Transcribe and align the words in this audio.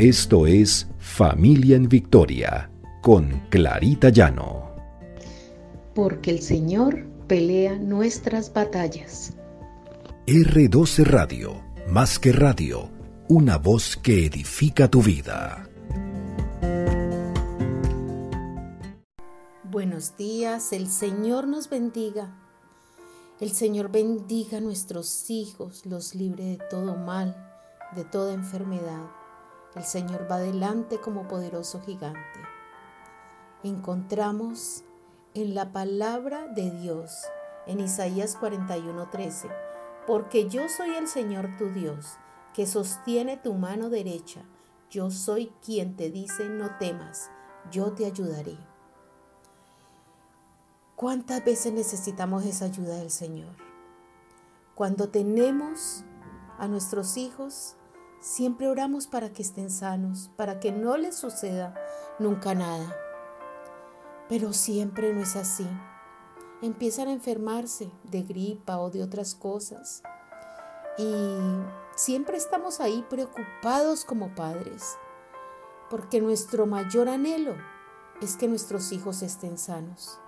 Esto 0.00 0.46
es 0.46 0.88
Familia 0.98 1.76
en 1.76 1.86
Victoria 1.86 2.70
con 3.02 3.42
Clarita 3.50 4.08
Llano. 4.08 4.74
Porque 5.94 6.30
el 6.30 6.40
Señor 6.40 7.04
pelea 7.26 7.76
nuestras 7.76 8.50
batallas. 8.50 9.34
R12 10.26 11.04
Radio, 11.04 11.62
más 11.86 12.18
que 12.18 12.32
radio, 12.32 12.88
una 13.28 13.58
voz 13.58 13.98
que 13.98 14.24
edifica 14.24 14.88
tu 14.88 15.02
vida. 15.02 15.68
Buenos 19.64 20.16
días, 20.16 20.72
el 20.72 20.88
Señor 20.88 21.46
nos 21.46 21.68
bendiga. 21.68 22.40
El 23.38 23.50
Señor 23.50 23.92
bendiga 23.92 24.56
a 24.56 24.60
nuestros 24.62 25.28
hijos, 25.28 25.84
los 25.84 26.14
libre 26.14 26.44
de 26.44 26.58
todo 26.70 26.96
mal, 26.96 27.36
de 27.94 28.04
toda 28.04 28.32
enfermedad 28.32 29.19
el 29.74 29.84
Señor 29.84 30.26
va 30.30 30.36
adelante 30.36 31.00
como 31.00 31.28
poderoso 31.28 31.80
gigante. 31.80 32.40
Encontramos 33.62 34.84
en 35.34 35.54
la 35.54 35.72
palabra 35.72 36.48
de 36.48 36.70
Dios, 36.70 37.26
en 37.66 37.80
Isaías 37.80 38.36
41:13, 38.36 39.48
porque 40.06 40.48
yo 40.48 40.68
soy 40.68 40.94
el 40.96 41.06
Señor 41.06 41.56
tu 41.56 41.68
Dios, 41.70 42.16
que 42.54 42.66
sostiene 42.66 43.36
tu 43.36 43.54
mano 43.54 43.90
derecha. 43.90 44.42
Yo 44.90 45.10
soy 45.10 45.52
quien 45.64 45.94
te 45.94 46.10
dice, 46.10 46.48
no 46.48 46.76
temas, 46.78 47.30
yo 47.70 47.92
te 47.92 48.06
ayudaré. 48.06 48.58
¿Cuántas 50.96 51.44
veces 51.44 51.72
necesitamos 51.72 52.44
esa 52.44 52.64
ayuda 52.64 52.96
del 52.96 53.10
Señor? 53.10 53.54
Cuando 54.74 55.10
tenemos 55.10 56.04
a 56.58 56.66
nuestros 56.66 57.16
hijos 57.16 57.76
Siempre 58.20 58.68
oramos 58.68 59.06
para 59.06 59.32
que 59.32 59.40
estén 59.40 59.70
sanos, 59.70 60.30
para 60.36 60.60
que 60.60 60.72
no 60.72 60.98
les 60.98 61.16
suceda 61.16 61.74
nunca 62.18 62.54
nada. 62.54 62.94
Pero 64.28 64.52
siempre 64.52 65.14
no 65.14 65.22
es 65.22 65.36
así. 65.36 65.66
Empiezan 66.60 67.08
a 67.08 67.12
enfermarse 67.12 67.90
de 68.04 68.22
gripa 68.22 68.78
o 68.78 68.90
de 68.90 69.02
otras 69.02 69.34
cosas. 69.34 70.02
Y 70.98 71.38
siempre 71.96 72.36
estamos 72.36 72.80
ahí 72.80 73.02
preocupados 73.08 74.04
como 74.04 74.34
padres, 74.34 74.98
porque 75.88 76.20
nuestro 76.20 76.66
mayor 76.66 77.08
anhelo 77.08 77.56
es 78.20 78.36
que 78.36 78.48
nuestros 78.48 78.92
hijos 78.92 79.22
estén 79.22 79.56
sanos. 79.56 80.20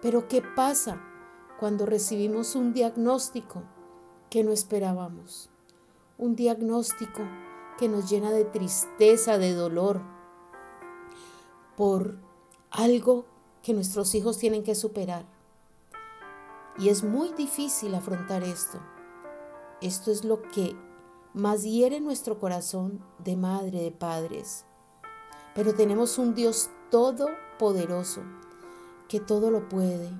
Pero 0.00 0.26
¿qué 0.26 0.40
pasa 0.40 1.02
cuando 1.60 1.84
recibimos 1.84 2.54
un 2.54 2.72
diagnóstico 2.72 3.62
que 4.30 4.42
no 4.42 4.52
esperábamos? 4.52 5.50
Un 6.18 6.36
diagnóstico 6.36 7.22
que 7.78 7.88
nos 7.88 8.08
llena 8.08 8.30
de 8.30 8.44
tristeza, 8.44 9.38
de 9.38 9.52
dolor, 9.52 10.00
por 11.76 12.18
algo 12.70 13.26
que 13.62 13.74
nuestros 13.74 14.14
hijos 14.14 14.38
tienen 14.38 14.62
que 14.62 14.74
superar. 14.74 15.26
Y 16.78 16.88
es 16.88 17.04
muy 17.04 17.32
difícil 17.32 17.94
afrontar 17.94 18.42
esto. 18.42 18.78
Esto 19.80 20.10
es 20.10 20.24
lo 20.24 20.42
que 20.42 20.76
más 21.34 21.62
hiere 21.64 22.00
nuestro 22.00 22.38
corazón 22.38 23.04
de 23.18 23.36
madre, 23.36 23.82
de 23.82 23.92
padres. 23.92 24.64
Pero 25.54 25.74
tenemos 25.74 26.18
un 26.18 26.34
Dios 26.34 26.70
todopoderoso 26.90 28.22
que 29.08 29.20
todo 29.20 29.50
lo 29.50 29.68
puede. 29.68 30.10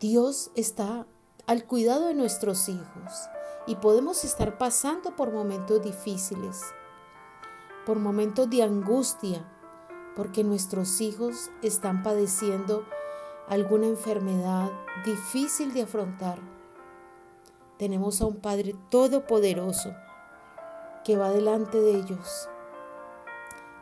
Dios 0.00 0.50
está 0.54 1.06
al 1.46 1.66
cuidado 1.66 2.06
de 2.06 2.14
nuestros 2.14 2.68
hijos 2.68 3.28
y 3.66 3.76
podemos 3.76 4.24
estar 4.24 4.58
pasando 4.58 5.16
por 5.16 5.32
momentos 5.32 5.82
difíciles, 5.82 6.62
por 7.86 7.98
momentos 7.98 8.48
de 8.50 8.62
angustia, 8.62 9.44
porque 10.16 10.44
nuestros 10.44 11.00
hijos 11.00 11.50
están 11.62 12.02
padeciendo 12.02 12.84
alguna 13.48 13.86
enfermedad 13.86 14.70
difícil 15.04 15.72
de 15.72 15.82
afrontar. 15.82 16.38
Tenemos 17.78 18.20
a 18.20 18.26
un 18.26 18.36
Padre 18.36 18.74
todopoderoso 18.90 19.94
que 21.04 21.16
va 21.16 21.30
delante 21.30 21.80
de 21.80 21.92
ellos. 21.92 22.48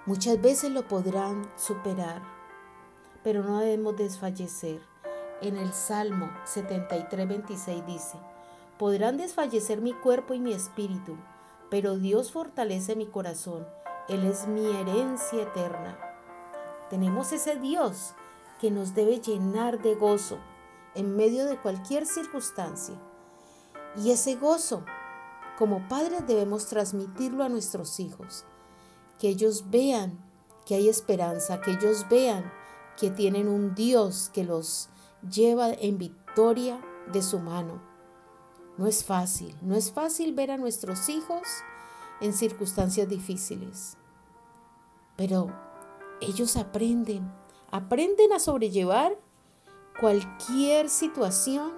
Muchas 0.06 0.40
veces 0.40 0.70
lo 0.70 0.86
podrán 0.86 1.50
superar, 1.56 2.22
pero 3.22 3.42
no 3.42 3.58
debemos 3.58 3.96
desfallecer. 3.96 4.80
En 5.40 5.56
el 5.56 5.72
Salmo 5.72 6.30
73, 6.44 7.28
26 7.28 7.86
dice, 7.86 8.18
Podrán 8.78 9.16
desfallecer 9.16 9.80
mi 9.80 9.92
cuerpo 9.92 10.34
y 10.34 10.40
mi 10.40 10.52
espíritu, 10.52 11.16
pero 11.68 11.96
Dios 11.96 12.30
fortalece 12.30 12.94
mi 12.94 13.06
corazón. 13.06 13.66
Él 14.08 14.24
es 14.24 14.46
mi 14.46 14.66
herencia 14.66 15.42
eterna. 15.42 15.98
Tenemos 16.88 17.32
ese 17.32 17.56
Dios 17.56 18.14
que 18.60 18.70
nos 18.70 18.94
debe 18.94 19.20
llenar 19.20 19.82
de 19.82 19.94
gozo 19.94 20.38
en 20.94 21.16
medio 21.16 21.44
de 21.46 21.58
cualquier 21.58 22.06
circunstancia. 22.06 22.94
Y 23.96 24.12
ese 24.12 24.36
gozo, 24.36 24.84
como 25.58 25.86
padres, 25.88 26.26
debemos 26.26 26.66
transmitirlo 26.66 27.44
a 27.44 27.48
nuestros 27.48 27.98
hijos. 27.98 28.44
Que 29.18 29.28
ellos 29.28 29.70
vean 29.70 30.18
que 30.66 30.76
hay 30.76 30.88
esperanza, 30.88 31.60
que 31.60 31.72
ellos 31.72 32.06
vean 32.08 32.50
que 32.96 33.10
tienen 33.10 33.48
un 33.48 33.74
Dios 33.74 34.30
que 34.32 34.44
los 34.44 34.88
lleva 35.28 35.70
en 35.70 35.98
victoria 35.98 36.80
de 37.12 37.22
su 37.22 37.38
mano. 37.38 37.97
No 38.78 38.86
es 38.86 39.04
fácil, 39.04 39.56
no 39.60 39.74
es 39.74 39.90
fácil 39.90 40.32
ver 40.34 40.52
a 40.52 40.56
nuestros 40.56 41.08
hijos 41.08 41.42
en 42.20 42.32
circunstancias 42.32 43.08
difíciles. 43.08 43.96
Pero 45.16 45.52
ellos 46.20 46.56
aprenden, 46.56 47.28
aprenden 47.72 48.32
a 48.32 48.38
sobrellevar 48.38 49.18
cualquier 50.00 50.88
situación, 50.88 51.72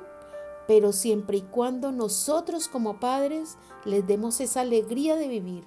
pero 0.68 0.92
siempre 0.92 1.38
y 1.38 1.42
cuando 1.42 1.90
nosotros 1.90 2.68
como 2.68 3.00
padres 3.00 3.56
les 3.86 4.06
demos 4.06 4.40
esa 4.40 4.60
alegría 4.60 5.16
de 5.16 5.28
vivir 5.28 5.64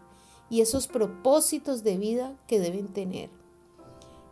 y 0.51 0.61
esos 0.61 0.87
propósitos 0.87 1.83
de 1.83 1.97
vida 1.97 2.37
que 2.47 2.59
deben 2.59 2.89
tener. 2.89 3.31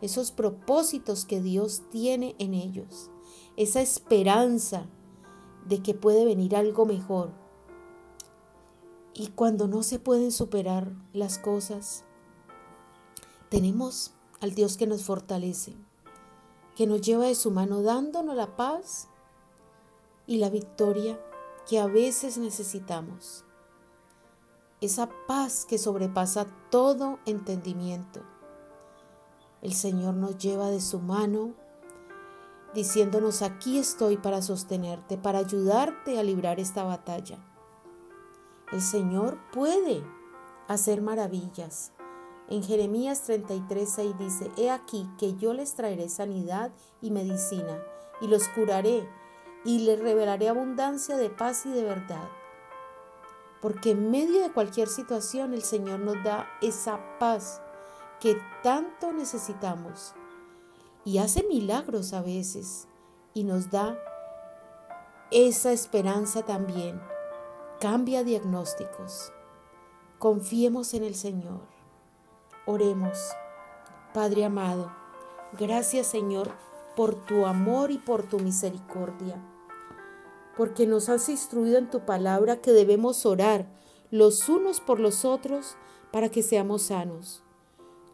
Esos 0.00 0.30
propósitos 0.30 1.24
que 1.24 1.40
Dios 1.40 1.82
tiene 1.90 2.36
en 2.38 2.54
ellos. 2.54 3.10
Esa 3.56 3.80
esperanza 3.80 4.86
de 5.66 5.82
que 5.82 5.94
puede 5.94 6.24
venir 6.24 6.56
algo 6.56 6.86
mejor. 6.86 7.30
Y 9.14 9.28
cuando 9.28 9.68
no 9.68 9.82
se 9.82 9.98
pueden 9.98 10.32
superar 10.32 10.92
las 11.12 11.38
cosas, 11.38 12.04
tenemos 13.48 14.12
al 14.40 14.54
Dios 14.54 14.76
que 14.76 14.86
nos 14.86 15.02
fortalece, 15.02 15.74
que 16.74 16.86
nos 16.86 17.02
lleva 17.02 17.26
de 17.26 17.34
su 17.34 17.50
mano 17.50 17.82
dándonos 17.82 18.34
la 18.34 18.56
paz 18.56 19.08
y 20.26 20.38
la 20.38 20.48
victoria 20.48 21.20
que 21.68 21.78
a 21.78 21.86
veces 21.86 22.38
necesitamos. 22.38 23.44
Esa 24.80 25.08
paz 25.28 25.64
que 25.64 25.78
sobrepasa 25.78 26.46
todo 26.70 27.18
entendimiento. 27.26 28.20
El 29.60 29.74
Señor 29.74 30.14
nos 30.14 30.38
lleva 30.38 30.70
de 30.70 30.80
su 30.80 30.98
mano 30.98 31.54
diciéndonos 32.74 33.42
aquí 33.42 33.78
estoy 33.78 34.16
para 34.16 34.42
sostenerte, 34.42 35.18
para 35.18 35.38
ayudarte 35.38 36.18
a 36.18 36.22
librar 36.22 36.60
esta 36.60 36.84
batalla. 36.84 37.38
El 38.72 38.80
Señor 38.80 39.38
puede 39.52 40.02
hacer 40.68 41.02
maravillas. 41.02 41.92
En 42.48 42.62
Jeremías 42.62 43.22
33, 43.22 44.18
dice, 44.18 44.50
He 44.56 44.70
aquí 44.70 45.08
que 45.18 45.36
yo 45.36 45.52
les 45.52 45.74
traeré 45.74 46.08
sanidad 46.08 46.72
y 47.00 47.10
medicina, 47.10 47.82
y 48.20 48.26
los 48.26 48.48
curaré, 48.48 49.08
y 49.64 49.80
les 49.80 49.98
revelaré 49.98 50.48
abundancia 50.48 51.16
de 51.16 51.30
paz 51.30 51.66
y 51.66 51.70
de 51.70 51.84
verdad. 51.84 52.28
Porque 53.60 53.90
en 53.92 54.10
medio 54.10 54.42
de 54.42 54.52
cualquier 54.52 54.88
situación 54.88 55.52
el 55.52 55.62
Señor 55.62 56.00
nos 56.00 56.22
da 56.24 56.48
esa 56.60 56.98
paz 57.18 57.60
que 58.20 58.36
tanto 58.62 59.12
necesitamos 59.12 60.14
y 61.04 61.18
hace 61.18 61.42
milagros 61.44 62.12
a 62.12 62.22
veces 62.22 62.88
y 63.34 63.44
nos 63.44 63.70
da 63.70 63.98
esa 65.30 65.72
esperanza 65.72 66.42
también. 66.42 67.00
Cambia 67.80 68.22
diagnósticos. 68.22 69.32
Confiemos 70.18 70.94
en 70.94 71.02
el 71.04 71.14
Señor. 71.14 71.60
Oremos. 72.66 73.18
Padre 74.14 74.44
amado, 74.44 74.92
gracias 75.58 76.06
Señor 76.06 76.50
por 76.94 77.14
tu 77.14 77.46
amor 77.46 77.90
y 77.90 77.96
por 77.96 78.24
tu 78.24 78.38
misericordia, 78.38 79.42
porque 80.56 80.86
nos 80.86 81.08
has 81.08 81.30
instruido 81.30 81.78
en 81.78 81.88
tu 81.88 82.00
palabra 82.00 82.58
que 82.58 82.72
debemos 82.72 83.24
orar 83.24 83.66
los 84.10 84.50
unos 84.50 84.80
por 84.80 85.00
los 85.00 85.24
otros 85.24 85.76
para 86.12 86.28
que 86.28 86.42
seamos 86.42 86.82
sanos. 86.82 87.42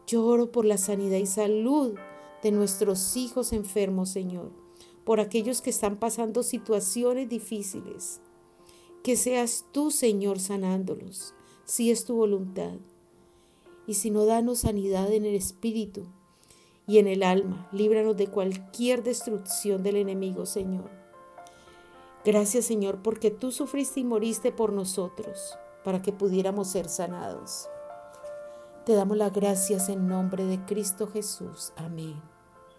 Yo 0.07 0.25
oro 0.25 0.51
por 0.51 0.63
la 0.63 0.77
sanidad 0.77 1.17
y 1.17 1.25
salud 1.25 1.99
de 2.43 2.51
nuestros 2.51 3.15
hijos 3.17 3.53
enfermos, 3.53 4.09
Señor, 4.09 4.51
por 5.03 5.19
aquellos 5.19 5.61
que 5.61 5.69
están 5.69 5.97
pasando 5.97 6.43
situaciones 6.43 7.29
difíciles. 7.29 8.21
Que 9.03 9.15
seas 9.15 9.65
tú, 9.71 9.91
Señor, 9.91 10.39
sanándolos, 10.39 11.33
si 11.65 11.91
es 11.91 12.05
tu 12.05 12.15
voluntad. 12.15 12.73
y 13.87 13.95
sino 13.95 14.25
danos 14.25 14.59
sanidad 14.59 15.11
en 15.11 15.25
el 15.25 15.33
espíritu 15.33 16.05
y 16.85 16.99
en 16.99 17.07
el 17.07 17.23
alma. 17.23 17.67
Líbranos 17.71 18.15
de 18.17 18.27
cualquier 18.27 19.01
destrucción 19.01 19.81
del 19.81 19.95
enemigo, 19.95 20.45
Señor. 20.45 20.91
Gracias, 22.23 22.65
Señor, 22.65 23.01
porque 23.01 23.31
tú 23.31 23.51
sufriste 23.51 24.01
y 24.01 24.03
moriste 24.03 24.51
por 24.51 24.73
nosotros, 24.73 25.57
para 25.83 26.03
que 26.03 26.11
pudiéramos 26.11 26.67
ser 26.67 26.87
sanados. 26.87 27.67
Te 28.89 28.95
damos 28.95 29.17
las 29.17 29.31
gracias 29.31 29.87
en 29.89 30.07
nombre 30.07 30.45
de 30.45 30.65
Cristo 30.65 31.05
Jesús. 31.05 31.73
Amén. 31.75 32.19